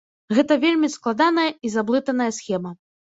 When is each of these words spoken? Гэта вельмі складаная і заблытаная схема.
Гэта 0.37 0.53
вельмі 0.63 0.89
складаная 0.95 1.45
і 1.69 1.71
заблытаная 1.75 2.31
схема. 2.39 2.77